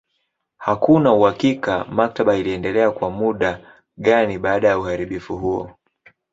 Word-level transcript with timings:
Hakuna 0.57 1.13
uhakika 1.13 1.85
maktaba 1.85 2.35
iliendelea 2.35 2.91
kwa 2.91 3.09
muda 3.09 3.79
gani 3.97 4.37
baada 4.39 4.67
ya 4.67 4.79
uharibifu 4.79 5.37
huo. 5.37 5.71